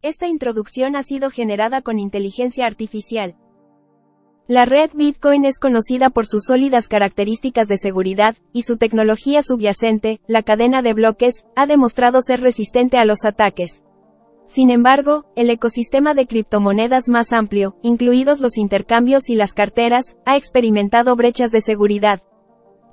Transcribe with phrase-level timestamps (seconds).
[0.00, 3.34] Esta introducción ha sido generada con inteligencia artificial.
[4.46, 10.20] La red Bitcoin es conocida por sus sólidas características de seguridad, y su tecnología subyacente,
[10.28, 13.82] la cadena de bloques, ha demostrado ser resistente a los ataques.
[14.46, 20.36] Sin embargo, el ecosistema de criptomonedas más amplio, incluidos los intercambios y las carteras, ha
[20.36, 22.22] experimentado brechas de seguridad.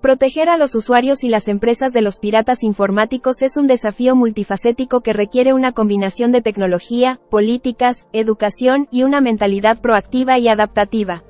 [0.02, 5.02] Proteger a los usuarios y las empresas de los piratas informáticos es un desafío multifacético
[5.02, 11.24] que requiere una combinación de tecnología, políticas, educación y una mentalidad proactiva y adaptativa.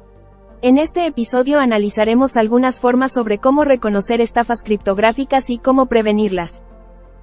[0.61, 6.63] En este episodio analizaremos algunas formas sobre cómo reconocer estafas criptográficas y cómo prevenirlas.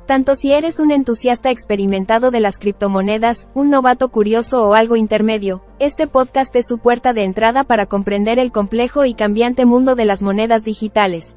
[0.07, 5.63] Tanto si eres un entusiasta experimentado de las criptomonedas, un novato curioso o algo intermedio,
[5.79, 10.05] este podcast es su puerta de entrada para comprender el complejo y cambiante mundo de
[10.05, 11.35] las monedas digitales.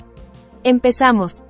[0.64, 1.44] Empezamos.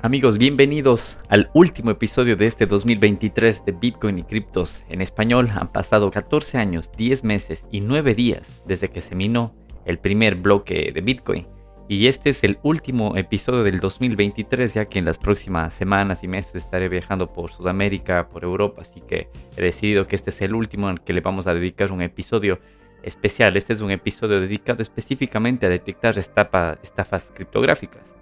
[0.00, 5.50] Amigos, bienvenidos al último episodio de este 2023 de Bitcoin y criptos en español.
[5.54, 10.36] Han pasado 14 años, 10 meses y 9 días desde que se minó el primer
[10.36, 11.55] bloque de Bitcoin.
[11.88, 16.28] Y este es el último episodio del 2023, ya que en las próximas semanas y
[16.28, 20.54] meses estaré viajando por Sudamérica, por Europa, así que he decidido que este es el
[20.54, 22.58] último el que le vamos a dedicar un episodio
[23.04, 23.56] especial.
[23.56, 28.16] Este es un episodio dedicado específicamente a detectar estafas criptográficas.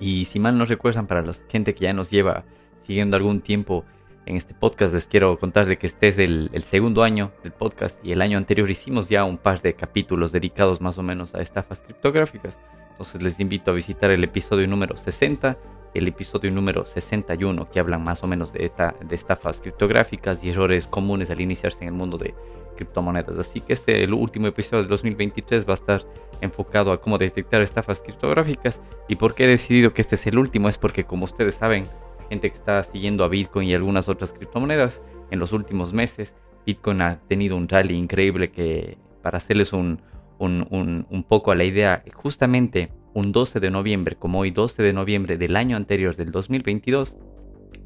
[0.00, 2.44] Y si mal no recuerdan, para la gente que ya nos lleva
[2.84, 3.84] siguiendo algún tiempo
[4.26, 8.04] en este podcast, les quiero contar de que este es el, segundo año del podcast
[8.04, 11.40] y el año anterior hicimos ya un par de capítulos dedicados más o menos a
[11.40, 12.58] estafas criptográficas.
[12.98, 15.56] Entonces les invito a visitar el episodio número 60
[15.94, 20.42] y el episodio número 61 que hablan más o menos de, esta, de estafas criptográficas
[20.42, 22.34] y errores comunes al iniciarse en el mundo de
[22.74, 23.38] criptomonedas.
[23.38, 26.04] Así que este, el último episodio de 2023 va a estar
[26.40, 30.36] enfocado a cómo detectar estafas criptográficas y por qué he decidido que este es el
[30.36, 31.84] último es porque como ustedes saben,
[32.28, 36.34] gente que está siguiendo a Bitcoin y algunas otras criptomonedas en los últimos meses,
[36.66, 40.00] Bitcoin ha tenido un rally increíble que para hacerles un,
[40.38, 45.36] un, poco a la idea, justamente un 12 de noviembre, como hoy 12 de noviembre
[45.36, 47.16] del año anterior del 2022,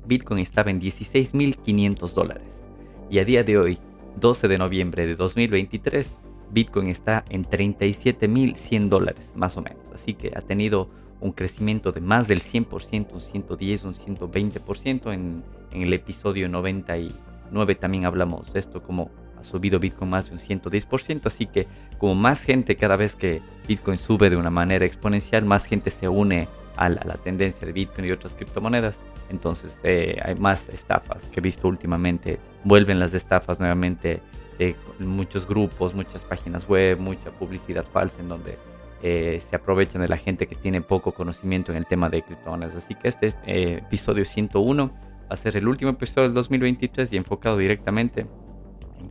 [0.06, 2.64] Bitcoin estaba en 16.500 dólares.
[3.10, 3.78] Y a día de hoy,
[4.20, 6.12] 12 de noviembre de 2023,
[6.50, 9.90] Bitcoin está en 37.100 dólares, más o menos.
[9.92, 10.88] Así que ha tenido
[11.20, 15.12] un crecimiento de más del 100%, un 110, un 120%.
[15.12, 19.10] En, en el episodio 99 también hablamos de esto, como
[19.44, 21.66] subido Bitcoin más de un 110%, así que
[21.98, 26.08] como más gente cada vez que Bitcoin sube de una manera exponencial, más gente se
[26.08, 28.98] une a la, tendencia de Bitcoin y otras criptomonedas.
[29.30, 32.38] Entonces eh, hay más estafas que he visto últimamente.
[32.64, 34.20] Vuelven las estafas nuevamente
[34.58, 38.58] de muchos grupos, muchas páginas web, mucha publicidad falsa en donde
[39.02, 42.76] eh, se aprovechan de la gente que tiene poco conocimiento en el tema de criptomonedas.
[42.76, 47.16] Así que este eh, episodio 101 va a ser el último episodio del 2023 y
[47.16, 48.26] enfocado directamente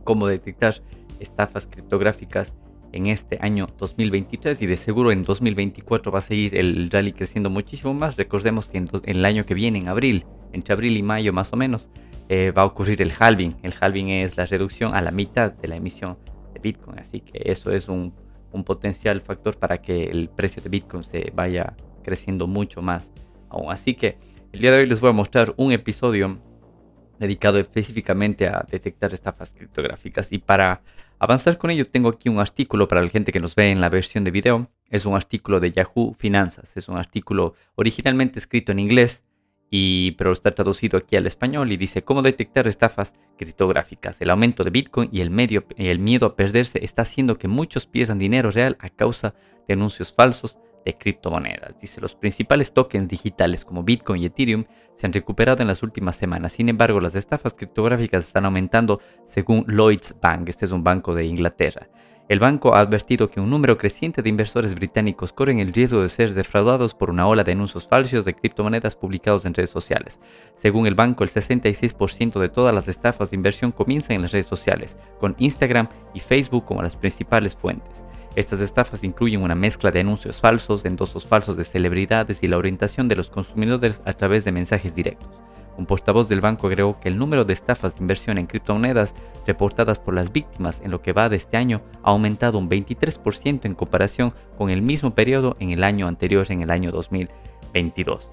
[0.02, 0.74] cómo detectar
[1.20, 2.54] estafas criptográficas
[2.92, 7.50] en este año 2023 y de seguro en 2024 va a seguir el rally creciendo
[7.50, 8.16] muchísimo más.
[8.16, 11.56] Recordemos que en, el año que viene, en abril, entre abril y mayo más o
[11.56, 11.88] menos,
[12.28, 13.56] eh, va a ocurrir el halving.
[13.62, 16.18] El halving es la reducción a la mitad de la emisión
[16.52, 18.12] de Bitcoin, así que eso es un,
[18.52, 23.10] un potencial factor para que el precio de Bitcoin se vaya creciendo mucho más
[23.48, 23.72] aún.
[23.72, 24.18] Así que
[24.52, 26.38] el día de hoy les voy a mostrar un episodio
[27.22, 30.32] dedicado específicamente a detectar estafas criptográficas.
[30.32, 30.82] Y para
[31.20, 33.88] avanzar con ello, tengo aquí un artículo para la gente que nos ve en la
[33.88, 34.68] versión de video.
[34.90, 36.76] Es un artículo de Yahoo Finanzas.
[36.76, 39.22] Es un artículo originalmente escrito en inglés,
[39.70, 44.20] y, pero está traducido aquí al español y dice cómo detectar estafas criptográficas.
[44.20, 47.86] El aumento de Bitcoin y el, medio, el miedo a perderse está haciendo que muchos
[47.86, 49.34] pierdan dinero real a causa
[49.66, 51.78] de anuncios falsos de criptomonedas.
[51.80, 54.64] Dice, los principales tokens digitales como Bitcoin y Ethereum
[54.96, 56.52] se han recuperado en las últimas semanas.
[56.52, 60.48] Sin embargo, las estafas criptográficas están aumentando según Lloyds Bank.
[60.48, 61.88] Este es un banco de Inglaterra.
[62.28, 66.08] El banco ha advertido que un número creciente de inversores británicos corren el riesgo de
[66.08, 70.20] ser defraudados por una ola de anuncios falsos de criptomonedas publicados en redes sociales.
[70.54, 74.46] Según el banco, el 66% de todas las estafas de inversión comienzan en las redes
[74.46, 78.04] sociales, con Instagram y Facebook como las principales fuentes.
[78.34, 83.06] Estas estafas incluyen una mezcla de anuncios falsos, endosos falsos de celebridades y la orientación
[83.06, 85.28] de los consumidores a través de mensajes directos.
[85.76, 89.14] Un portavoz del banco agregó que el número de estafas de inversión en criptomonedas
[89.46, 93.60] reportadas por las víctimas en lo que va de este año ha aumentado un 23%
[93.64, 98.30] en comparación con el mismo periodo en el año anterior, en el año 2022.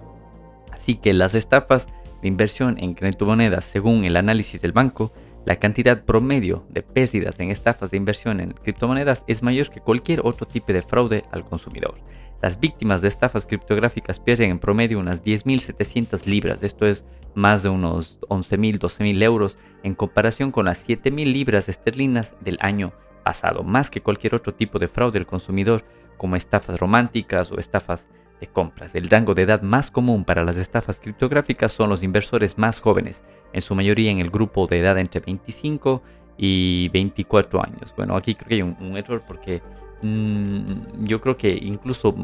[0.72, 1.88] Así que las estafas
[2.22, 5.12] de inversión en criptomonedas, según el análisis del banco,
[5.46, 10.22] la cantidad promedio de pérdidas en estafas de inversión en criptomonedas es mayor que cualquier
[10.24, 11.96] otro tipo de fraude al consumidor.
[12.42, 17.04] las víctimas de estafas criptográficas pierden en promedio unas 10.700 libras, esto es
[17.36, 22.94] más de unos 11.000, 12.000 euros en comparación con las 7.000 libras esterlinas del año
[23.24, 25.84] pasado, más que cualquier otro tipo de fraude al consumidor
[26.18, 28.08] como estafas románticas o estafas
[28.40, 28.96] de compras.
[28.96, 33.24] El rango de edad más común para las estafas criptográficas son los inversores más jóvenes,
[33.54, 36.02] en su mayoría en el grupo de edad entre 25
[36.38, 37.94] y 24 años.
[37.96, 39.62] Bueno, aquí creo que hay un, error porque
[40.02, 42.16] mm, yo creo que incluso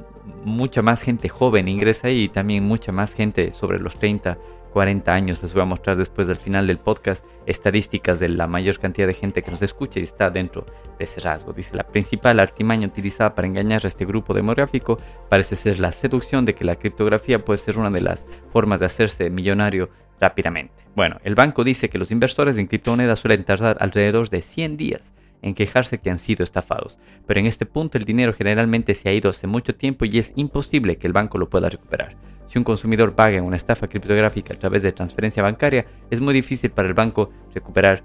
[0.46, 4.38] mucha más gente joven ingresa y también mucha más gente sobre los 30
[4.76, 5.42] 40 años.
[5.42, 9.14] Les voy a mostrar después del final del podcast estadísticas de la mayor cantidad de
[9.14, 10.66] gente que nos escucha y está dentro
[11.00, 11.54] de ese rasgo.
[11.54, 14.98] Dice, la principal artimaña utilizada para engañar a este grupo demográfico
[15.30, 18.88] parece ser la seducción de que la criptografía puede ser una de las formas de
[18.88, 20.74] hacerse millonario rápidamente.
[20.94, 25.14] Bueno, el banco dice que los inversores en criptomonedas suelen tardar alrededor de 100 días
[25.46, 26.98] en quejarse que han sido estafados,
[27.28, 30.34] pero en este punto el dinero generalmente se ha ido hace mucho tiempo y es
[30.36, 32.16] imposible que el banco lo pueda recuperar.
[32.48, 36.72] Si un consumidor paga una estafa criptográfica a través de transferencia bancaria, es muy difícil
[36.72, 38.02] para el banco recuperar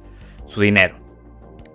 [0.48, 0.96] su dinero.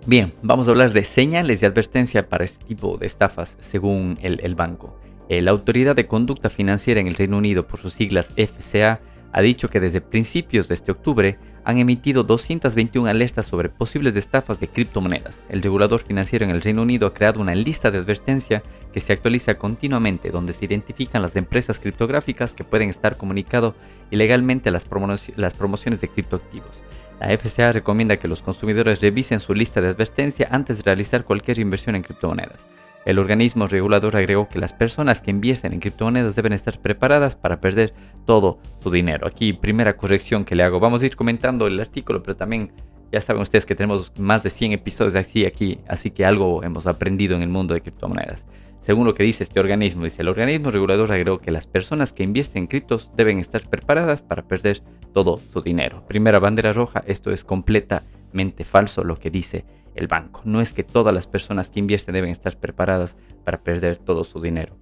[0.06, 4.54] Bien, vamos a hablar de señales de advertencia para este tipo de estafas según el,
[4.54, 5.00] banco.
[5.28, 9.00] Eh, la Autoridad de Conducta Financiera en el Reino Unido, por sus siglas FCA,
[9.36, 14.58] ha dicho que desde principios de este octubre han emitido 221 alertas sobre posibles estafas
[14.60, 15.42] de criptomonedas.
[15.50, 18.62] El regulador financiero en el Reino Unido ha creado una lista de advertencia
[18.94, 23.74] que se actualiza continuamente donde se identifican las empresas criptográficas que pueden estar comunicando
[24.10, 24.88] ilegalmente las,
[25.36, 26.74] las promociones de criptoactivos.
[27.20, 31.58] La FCA recomienda que los consumidores revisen su lista de advertencia antes de realizar cualquier
[31.58, 32.68] inversión en criptomonedas.
[33.06, 37.60] El organismo regulador agregó que las personas que invierten en criptomonedas deben estar preparadas para
[37.60, 37.94] perder
[38.24, 39.28] todo su dinero.
[39.28, 40.80] Aquí, primera corrección que le hago.
[40.80, 42.72] Vamos a ir comentando el artículo, pero también
[43.12, 46.88] ya saben ustedes que tenemos más de 100 episodios aquí, aquí, así que algo hemos
[46.88, 48.44] aprendido en el mundo de criptomonedas.
[48.80, 52.24] Según lo que dice este organismo, dice el organismo regulador agregó que las personas que
[52.24, 54.82] invierten en criptos deben estar preparadas para perder
[55.12, 56.02] todo su dinero.
[56.08, 59.64] Primera bandera roja, esto es completamente falso lo que dice
[59.96, 60.42] el banco.
[60.44, 64.40] No es que todas las personas que invierten deben estar preparadas para perder todo su
[64.40, 64.76] dinero.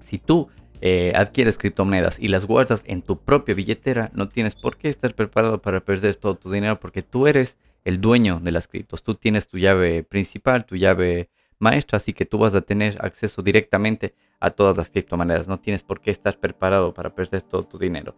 [0.00, 0.48] Si tú
[0.80, 5.14] eh, adquieres criptomonedas y las guardas en tu propia billetera, no tienes por qué estar
[5.14, 9.02] preparado para perder todo tu dinero porque tú eres el dueño de las criptos.
[9.02, 13.42] Tú tienes tu llave principal, tu llave maestra, así que tú vas a tener acceso
[13.42, 15.48] directamente a todas las criptomonedas.
[15.48, 18.14] No tienes por qué estar preparado para perder todo tu dinero.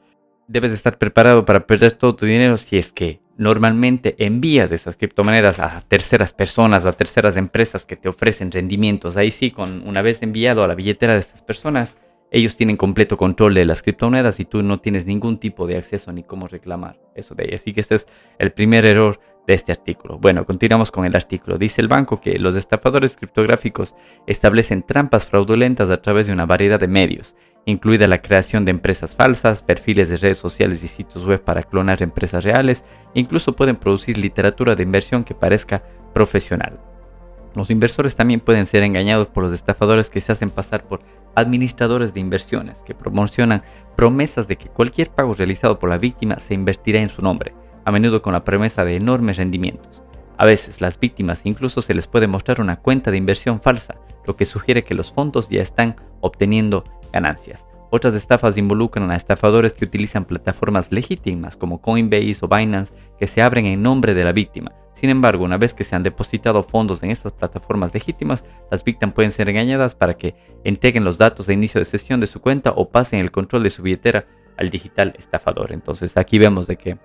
[0.46, 5.60] Debes estar preparado para perder todo tu dinero si es que normalmente envías esas criptomonedas
[5.60, 9.16] a terceras personas o a terceras empresas que te ofrecen rendimientos.
[9.16, 11.96] Ahí sí, con una vez enviado a la billetera de estas personas,
[12.30, 16.12] ellos tienen completo control de las criptomonedas y tú no tienes ningún tipo de acceso
[16.12, 17.62] ni cómo reclamar eso de ellas.
[17.62, 18.08] Así que este es
[18.38, 20.18] el primer error de este artículo.
[20.18, 21.56] Bueno, continuamos con el artículo.
[21.56, 23.96] Dice el banco que los estafadores criptográficos
[24.26, 27.34] establecen trampas fraudulentas a través de una variedad de medios
[27.70, 32.02] incluida la creación de empresas falsas, perfiles de redes sociales y sitios web para clonar
[32.02, 32.84] empresas reales,
[33.14, 35.82] e incluso pueden producir literatura de inversión que parezca
[36.12, 36.78] profesional.
[37.54, 41.00] Los inversores también pueden ser engañados por los estafadores que se hacen pasar por
[41.34, 43.62] administradores de inversiones, que promocionan
[43.96, 47.90] promesas de que cualquier pago realizado por la víctima se invertirá en su nombre, a
[47.90, 50.02] menudo con la promesa de enormes rendimientos.
[50.40, 53.96] A veces las víctimas incluso se les puede mostrar una cuenta de inversión falsa,
[54.26, 56.82] lo que sugiere que los fondos ya están obteniendo
[57.12, 57.66] ganancias.
[57.90, 63.42] Otras estafas involucran a estafadores que utilizan plataformas legítimas como Coinbase o Binance que se
[63.42, 64.72] abren en nombre de la víctima.
[64.94, 69.14] Sin embargo, una vez que se han depositado fondos en estas plataformas legítimas, las víctimas
[69.14, 72.70] pueden ser engañadas para que entreguen los datos de inicio de sesión de su cuenta
[72.70, 74.24] o pasen el control de su billetera
[74.56, 75.70] al digital estafador.
[75.70, 76.98] Entonces aquí vemos de que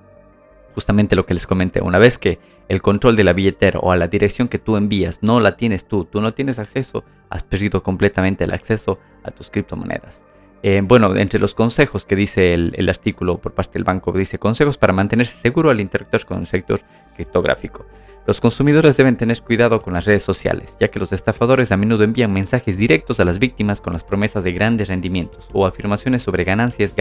[0.75, 3.97] justamente lo que les comenté, una vez que el control de la billetera o a
[3.97, 7.81] la dirección que tú envías no la tienes tú, tú no tienes acceso, has perdido
[7.81, 10.23] completamente el acceso a tus criptomonedas.
[10.63, 14.77] Eh, bueno, entre los consejos que dice el, artículo por parte del banco, dice consejos
[14.77, 16.81] para mantenerse seguro al interactuar con el sector
[17.15, 17.85] criptográfico.
[18.25, 22.03] Los consumidores deben tener cuidado con las redes sociales, ya que los estafadores a menudo
[22.03, 26.43] envían mensajes directos a las víctimas con las promesas de grandes rendimientos o afirmaciones sobre
[26.43, 26.95] ganancias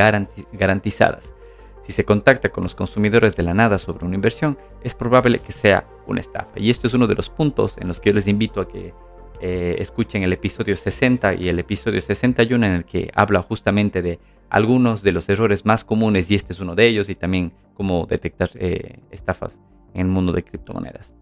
[0.52, 1.32] garantizadas.
[1.84, 5.52] Si se contacta con los consumidores de la nada sobre una inversión, es probable que
[5.52, 6.52] sea una estafa.
[6.56, 8.94] Y esto es uno de los puntos en los que yo les invito a que
[9.40, 14.18] eh, escuchen el episodio 60 y el episodio 61 en el que habla justamente de
[14.48, 18.06] algunos de los errores más comunes y este es uno de ellos y también cómo
[18.06, 19.58] detectar eh, estafas
[19.92, 21.14] en el mundo de criptomonedas.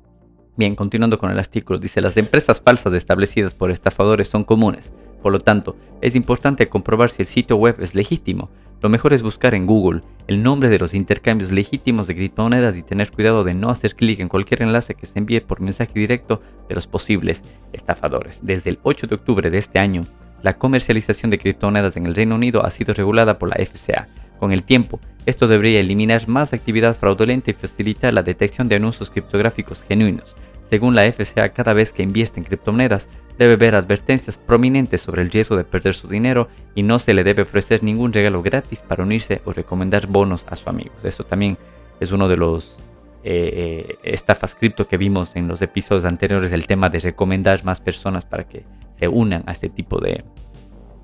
[0.54, 4.92] Bien, continuando con el artículo, dice las empresas falsas establecidas por estafadores son comunes,
[5.22, 8.50] por lo tanto, es importante comprobar si el sitio web es legítimo.
[8.82, 12.82] Lo mejor es buscar en Google el nombre de los intercambios legítimos de criptomonedas y
[12.82, 16.42] tener cuidado de no hacer clic en cualquier enlace que se envíe por mensaje directo
[16.68, 17.42] de los posibles
[17.72, 18.40] estafadores.
[18.42, 20.02] Desde el 8 de octubre de este año,
[20.42, 24.08] la comercialización de criptomonedas en el Reino Unido ha sido regulada por la FCA.
[24.38, 29.10] Con el tiempo, esto debería eliminar más actividad fraudulenta y facilitar la detección de anuncios
[29.10, 30.36] criptográficos genuinos.
[30.68, 33.08] Según la FCA, cada vez que invierte en criptomonedas,
[33.38, 37.24] debe ver advertencias prominentes sobre el riesgo de perder su dinero y no se le
[37.24, 40.96] debe ofrecer ningún regalo gratis para unirse o recomendar bonos a sus amigos.
[41.04, 41.58] Eso también
[42.00, 42.76] es uno de los
[43.24, 48.24] eh, estafas cripto que vimos en los episodios anteriores, el tema de recomendar más personas
[48.24, 48.64] para que
[48.94, 50.24] se unan a este tipo de,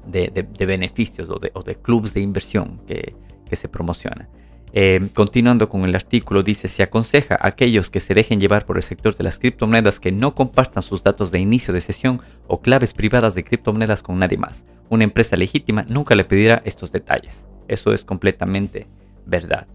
[0.07, 3.15] de, beneficios o de, o de clubes de inversión que,
[3.49, 4.29] que se promociona.
[4.73, 8.77] Eh, continuando con el artículo, dice, se aconseja a aquellos que se dejen llevar por
[8.77, 12.61] el sector de las criptomonedas que no compartan sus datos de inicio de sesión o
[12.61, 14.67] claves privadas de criptomonedas con nadie más.
[14.91, 17.47] Una empresa legítima nunca le pedirá estos detalles.
[17.67, 18.87] Eso es completamente
[19.27, 19.67] verdad.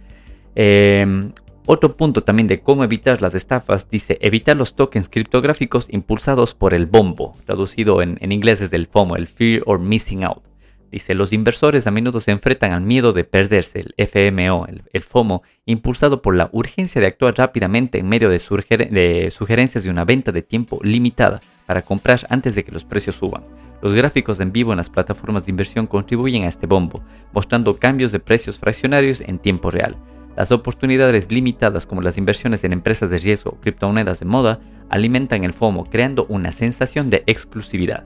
[0.55, 1.31] Eh,
[1.65, 6.74] otro punto también de cómo evitar las estafas dice evitar los tokens criptográficos impulsados por
[6.74, 10.43] el bombo, traducido en, inglés desde el FOMO, el Fear or Missing Out.
[10.91, 15.41] Dice, los inversores a menudo se enfrentan al miedo de perderse, el FMO, el, FOMO,
[15.65, 20.32] impulsado por la urgencia de actuar rápidamente en medio de, de sugerencias de una venta
[20.32, 23.43] de tiempo limitada para comprar antes de que los precios suban.
[23.82, 27.01] Los gráficos en vivo en las plataformas de inversión contribuyen a este bombo,
[27.32, 29.98] mostrando cambios de precios fraccionarios en tiempo real.
[30.35, 34.59] Las oportunidades limitadas como las inversiones en empresas de riesgo o criptomonedas de moda
[34.89, 38.03] alimentan el FOMO creando una sensación de exclusividad.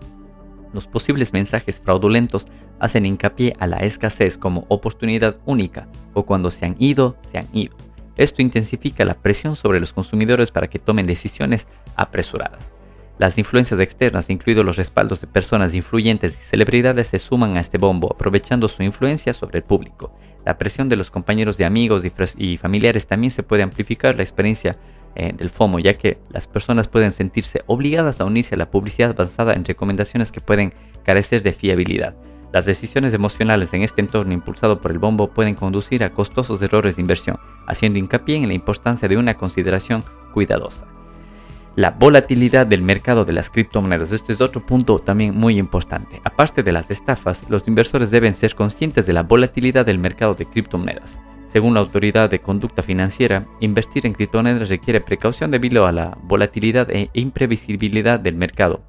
[0.73, 2.47] Los posibles mensajes fraudulentos
[2.79, 7.47] hacen hincapié a la escasez como oportunidad única o cuando se han ido, se han
[7.53, 7.75] ido.
[8.17, 12.73] Esto intensifica la presión sobre los consumidores para que tomen decisiones apresuradas.
[13.17, 17.79] Las influencias externas, incluidos los respaldos de personas influyentes y celebridades, se suman a este
[17.79, 20.13] bombo, aprovechando su influencia sobre el público.
[20.45, 22.03] La presión de los compañeros de amigos
[22.37, 24.77] y, familiares también se puede amplificar la experiencia
[25.15, 29.15] eh, del FOMO, ya que las personas pueden sentirse obligadas a unirse a la publicidad
[29.15, 30.71] basada en recomendaciones que pueden
[31.03, 32.15] carecer de fiabilidad.
[32.53, 36.97] Las decisiones emocionales en este entorno impulsado por el bombo pueden conducir a costosos errores
[36.97, 40.87] de inversión, haciendo hincapié en la importancia de una consideración cuidadosa
[41.77, 44.11] la volatilidad del mercado de las criptomonedas.
[44.11, 46.19] Esto es otro punto también muy importante.
[46.23, 50.47] Aparte de las estafas, los inversores deben ser conscientes de la volatilidad del mercado de
[50.47, 51.19] criptomonedas.
[51.45, 56.89] Según la Autoridad de Conducta Financiera, invertir en criptomonedas requiere precaución debido a la volatilidad
[56.89, 58.81] e imprevisibilidad del mercado.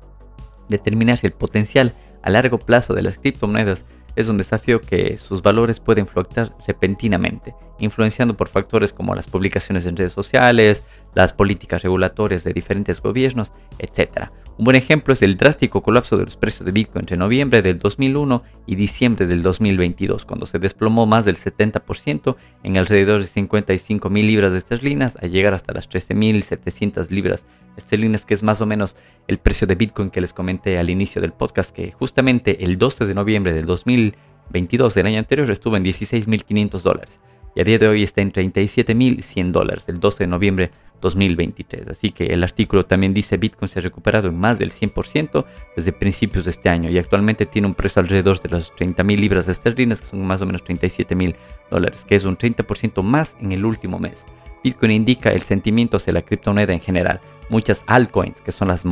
[0.71, 1.93] Determinar el potencial
[2.23, 3.85] a largo plazo de las criptomonedas
[4.19, 9.87] es un desafío que sus valores pueden fluctuar repentinamente, influenciando por factores como las publicaciones
[9.87, 10.83] en redes sociales,
[11.15, 14.31] las políticas regulatorias de diferentes gobiernos, etc.
[14.59, 17.79] Un buen ejemplo es el drástico colapso de los precios de Bitcoin entre noviembre del
[17.79, 22.35] 2001 y diciembre del 2022, cuando se desplomó más del 70%
[22.65, 27.47] en alrededor de 55 mil libras de esterlinas a llegar hasta las 13.700 libras
[27.77, 28.97] esterlinas, que es más o menos
[29.29, 33.07] el precio de Bitcoin que les comenté al inicio del podcast, que justamente el 12
[33.07, 37.21] de noviembre del 2022 del año anterior estuvo en 16.500 dólares
[37.59, 41.89] y a día de hoy está en 37.100 dólares, el 12 de noviembre 2023.
[41.89, 45.93] Así que el artículo también dice Bitcoin se ha recuperado en más del 100% desde
[45.93, 50.01] principios de este año y actualmente tiene un precio alrededor de las 30.000 libras esterlinas,
[50.01, 51.35] que son más o menos 37.000
[51.69, 54.25] dólares, que es un 30% más en el último mes.
[54.63, 57.21] Bitcoin indica el sentimiento hacia la criptomoneda en general.
[57.51, 58.85] Muchas altcoins, que son las,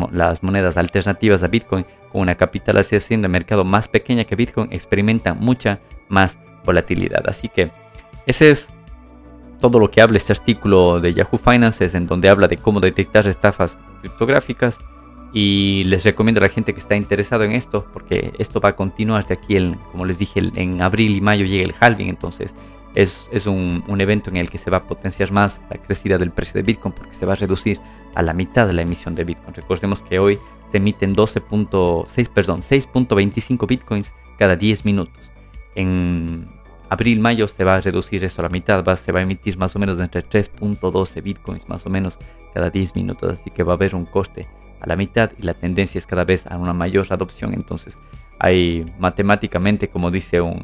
[0.42, 5.78] monedas alternativas a Bitcoin, con una capitalización de mercado más pequeña que Bitcoin, experimentan mucha
[6.08, 7.23] más volatilidad.
[7.28, 7.70] Así que
[8.26, 8.68] ese es
[9.61, 13.26] todo lo que habla este artículo de Yahoo Finances en donde habla de cómo detectar
[13.26, 14.78] estafas criptográficas
[15.33, 18.76] y les recomiendo a la gente que está interesado en esto porque esto va a
[18.76, 19.56] continuar de aquí,
[19.92, 22.54] como les dije, en abril y mayo llega el halving, entonces
[22.97, 26.54] es, un, evento en el que se va a potenciar más la crecida del precio
[26.54, 27.78] de Bitcoin porque se va a reducir
[28.14, 29.54] a la mitad de la emisión de Bitcoin.
[29.54, 30.38] Recordemos que hoy
[30.71, 35.21] se emiten 12.6, perdón, 6.25 Bitcoins cada 10 minutos.
[35.75, 36.49] En
[36.88, 39.75] abril-mayo se va a reducir eso a la mitad, va, se va a emitir más
[39.76, 42.19] o menos entre 3.12 bitcoins más o menos
[42.55, 44.47] cada 10 minutos, así que va a haber un coste
[44.81, 47.99] a la mitad y la tendencia es cada vez a una mayor adopción, entonces
[48.38, 50.62] hay matemáticamente, como dice un,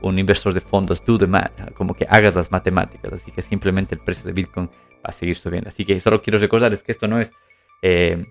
[0.00, 3.94] un, inversor de fondos, do the math, como que hagas las matemáticas, así que simplemente
[3.94, 7.08] el precio de bitcoin va a seguir subiendo, así que solo quiero recordarles que esto
[7.08, 7.32] no es
[7.82, 8.24] eh,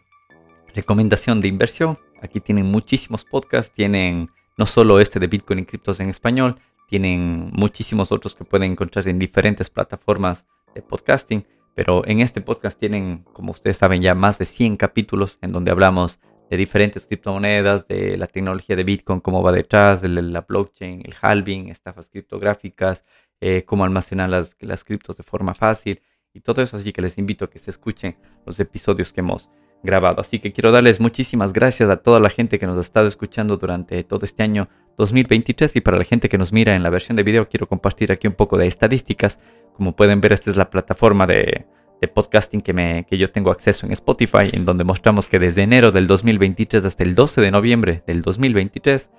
[0.73, 5.99] recomendación de inversión, aquí tienen muchísimos podcasts, tienen no solo este de Bitcoin y criptos
[5.99, 6.57] en español,
[6.91, 10.45] tienen muchísimos otros que pueden encontrar en diferentes plataformas
[10.75, 15.39] de podcasting, pero en este podcast tienen, como ustedes saben, ya más de 100 capítulos
[15.41, 16.19] en donde hablamos
[16.49, 21.15] de diferentes criptomonedas, de la tecnología de Bitcoin, cómo va detrás, de la blockchain, el
[21.21, 23.05] halving, estafas criptográficas,
[23.39, 26.01] eh, cómo almacenar las, las criptos de forma fácil
[26.33, 26.75] y todo eso.
[26.75, 29.49] Así que les invito a que se escuchen los episodios que hemos
[29.83, 30.21] grabado.
[30.21, 33.57] Así que quiero darles muchísimas gracias a toda la gente que nos ha estado escuchando
[33.57, 37.15] durante todo este año 2023 y para la gente que nos mira en la versión
[37.15, 39.39] de video quiero compartir aquí un poco de estadísticas.
[39.75, 41.65] Como pueden ver, esta es la plataforma de,
[42.13, 45.91] podcasting que, me, que yo tengo acceso en Spotify, en donde mostramos que desde enero
[45.91, 49.11] del 2023 hasta el 12 de noviembre del 2023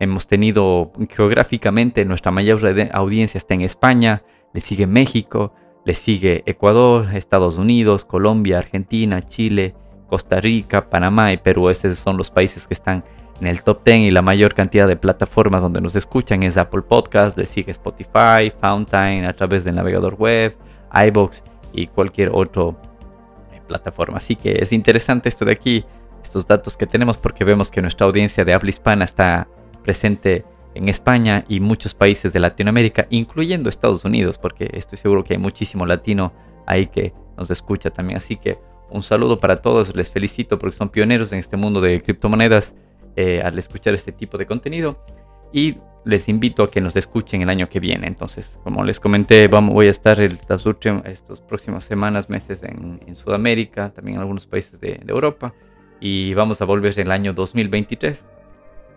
[0.00, 2.60] hemos tenido geográficamente nuestra mayor
[2.92, 4.22] audiencia está en España,
[4.52, 9.74] le sigue México, le sigue Ecuador, Estados Unidos, Colombia, Argentina, Chile,
[10.08, 11.68] Costa Rica, Panamá y Perú.
[11.68, 13.04] Esos son los países que están
[13.40, 16.82] en el top 10 y la mayor cantidad de plataformas donde nos escuchan es Apple
[16.82, 20.56] Podcast, le sigue Spotify, Fountain a través del navegador web,
[21.06, 22.62] iBox y cualquier otra
[23.52, 24.16] eh, plataforma.
[24.16, 25.84] Así que es interesante esto de aquí,
[26.22, 29.46] estos datos que tenemos porque vemos que nuestra audiencia de habla hispana está
[29.84, 35.34] presente en España y muchos países de Latinoamérica, incluyendo Estados Unidos, porque estoy seguro que
[35.34, 36.32] hay muchísimo latino
[36.66, 38.18] ahí que nos escucha también.
[38.18, 38.58] Así que
[38.90, 42.74] un saludo para todos, les felicito porque son pioneros en este mundo de criptomonedas
[43.16, 45.04] eh, al escuchar este tipo de contenido
[45.52, 48.06] y les invito a que nos escuchen el año que viene.
[48.06, 50.64] Entonces, como les comenté, vamos, voy a estar estas
[51.04, 55.54] estos próximas semanas, meses en, Sudamérica, también en algunos países de, de Europa
[56.00, 58.24] y vamos a volver el año 2023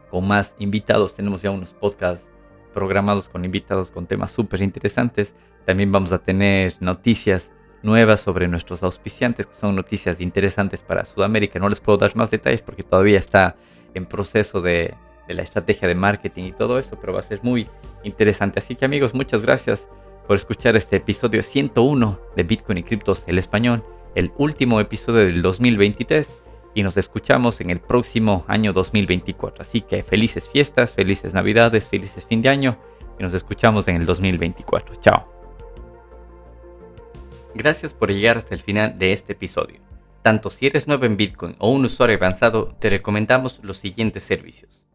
[0.09, 1.15] con más invitados.
[1.15, 2.27] Tenemos ya unos podcasts
[2.73, 5.33] programados con invitados con temas súper interesantes.
[5.65, 7.51] También vamos a tener noticias
[7.83, 11.59] nuevas sobre nuestros auspiciantes, que son noticias interesantes para Sudamérica.
[11.59, 13.55] No les puedo dar más detalles porque todavía está
[13.93, 14.93] en proceso de,
[15.27, 17.65] la estrategia de marketing y todo eso, pero va a ser muy
[18.03, 18.59] interesante.
[18.59, 19.87] Así que amigos, muchas gracias
[20.27, 23.81] por escuchar este episodio 101 de Bitcoin y Criptos el español,
[24.15, 26.41] el último episodio del 2023
[26.73, 29.61] y nos escuchamos en el próximo año 2024.
[29.61, 32.77] Así que felices fiestas, felices navidades, felices fin de año
[33.17, 34.95] y nos escuchamos en el 2024.
[34.95, 35.40] Chao.
[37.53, 39.81] Gracias por llegar hasta el final de este episodio.
[40.21, 44.85] Tanto si eres nuevo en Bitcoin o un usuario avanzado, te recomendamos los siguientes servicios.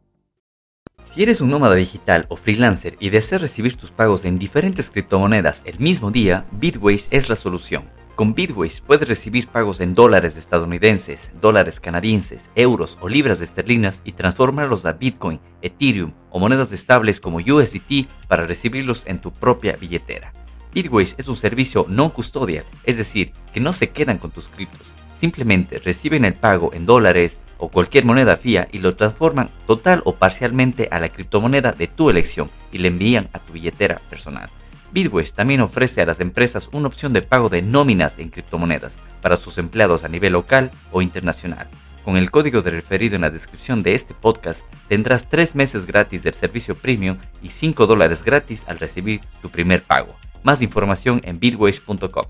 [1.02, 5.62] Si eres un nómada digital o freelancer y deseas recibir tus pagos en diferentes criptomonedas
[5.64, 7.84] el mismo día, Bitwage es la solución.
[8.14, 14.12] Con Bitwage puedes recibir pagos en dólares estadounidenses, dólares canadienses, euros o libras esterlinas y
[14.12, 20.32] transformarlos a Bitcoin, Ethereum o monedas estables como USDT para recibirlos en tu propia billetera.
[20.76, 24.92] Bitwage es un servicio no custodial, es decir, que no se quedan con tus criptos,
[25.18, 30.16] simplemente reciben el pago en dólares o cualquier moneda fía y lo transforman total o
[30.16, 34.50] parcialmente a la criptomoneda de tu elección y le envían a tu billetera personal.
[34.92, 39.36] Bitwage también ofrece a las empresas una opción de pago de nóminas en criptomonedas para
[39.36, 41.68] sus empleados a nivel local o internacional.
[42.04, 46.22] Con el código de referido en la descripción de este podcast tendrás 3 meses gratis
[46.22, 50.14] del servicio premium y 5 dólares gratis al recibir tu primer pago.
[50.46, 52.24] Más información en bitwage.com.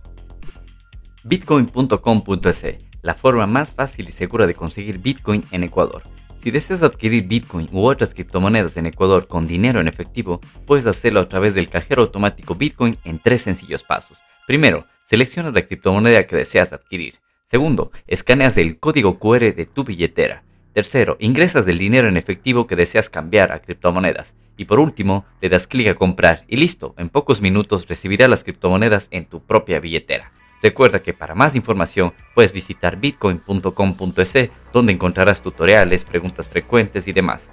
[1.23, 6.01] Bitcoin.com.es, la forma más fácil y segura de conseguir Bitcoin en Ecuador.
[6.43, 11.21] Si deseas adquirir Bitcoin u otras criptomonedas en Ecuador con dinero en efectivo, puedes hacerlo
[11.21, 14.17] a través del cajero automático Bitcoin en tres sencillos pasos.
[14.47, 17.17] Primero, seleccionas la criptomoneda que deseas adquirir.
[17.51, 20.43] Segundo, escaneas el código QR de tu billetera.
[20.73, 24.35] Tercero, ingresas el dinero en efectivo que deseas cambiar a criptomonedas.
[24.57, 28.45] Y por último, le das clic a comprar y listo, en pocos minutos recibirás las
[28.45, 30.33] criptomonedas en tu propia billetera.
[30.63, 37.51] Recuerda que para más información puedes visitar bitcoin.com.es donde encontrarás tutoriales, preguntas frecuentes y demás.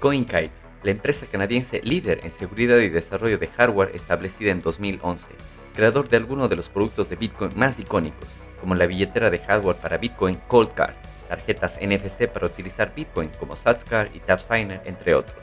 [0.00, 0.50] CoinKite,
[0.82, 5.28] la empresa canadiense líder en seguridad y desarrollo de hardware establecida en 2011,
[5.74, 8.28] creador de algunos de los productos de Bitcoin más icónicos,
[8.60, 10.94] como la billetera de hardware para Bitcoin Coldcard
[11.28, 15.36] tarjetas NFC para utilizar Bitcoin como Satscar y TapSigner, entre otros.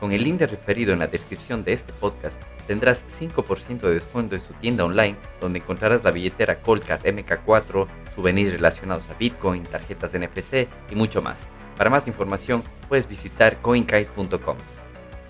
[0.00, 4.42] Con el link referido en la descripción de este podcast tendrás 5% de descuento en
[4.42, 10.68] su tienda online donde encontrarás la billetera Coldcard MK4, souvenirs relacionados a Bitcoin, tarjetas NFC
[10.90, 11.48] y mucho más.
[11.76, 14.79] Para más información puedes visitar coinkite.com.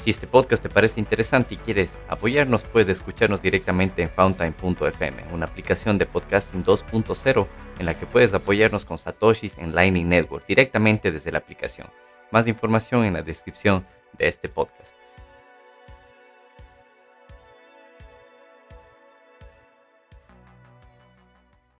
[0.02, 5.44] Si este podcast te parece interesante y quieres apoyarnos, puedes escucharnos directamente en fountain.fm, una
[5.44, 7.46] aplicación de podcasting 2.0
[7.78, 11.88] en la que puedes apoyarnos con satoshis en Lightning Network directamente desde la aplicación.
[12.30, 13.86] Más información en la descripción
[14.16, 14.99] de este podcast.